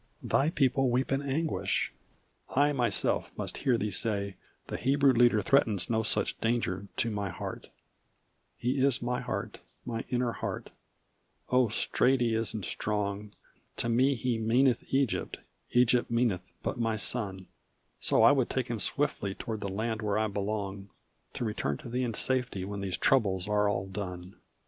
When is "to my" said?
6.97-7.29